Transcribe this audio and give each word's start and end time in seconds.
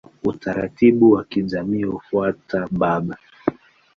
Utaratibu 0.23 1.11
wa 1.11 1.23
kijamii 1.23 1.83
hufuata 1.83 2.67
baba. 2.71 3.17